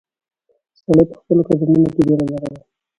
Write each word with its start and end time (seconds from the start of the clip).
سړی 0.79 1.03
په 1.09 1.15
خپلو 1.19 1.41
قدمونو 1.49 1.87
کې 1.93 2.01
بیړه 2.07 2.25
لرله. 2.31 2.61